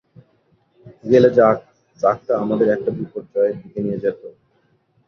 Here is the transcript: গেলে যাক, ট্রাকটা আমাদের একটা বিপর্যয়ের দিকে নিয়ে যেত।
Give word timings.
গেলে 1.05 1.29
যাক, 1.37 1.57
ট্রাকটা 1.99 2.33
আমাদের 2.43 2.67
একটা 2.69 2.89
বিপর্যয়ের 2.97 3.55
দিকে 3.61 3.79
নিয়ে 3.85 4.01
যেত। 4.03 4.21